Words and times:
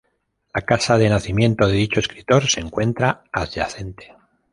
La 0.51 0.61
casa 0.61 0.97
de 0.97 1.07
nacimiento 1.09 1.67
de 1.67 1.73
dicho 1.75 1.99
escritor 1.99 2.47
se 2.47 2.59
encuentra 2.59 3.23
adyacente. 3.31 4.15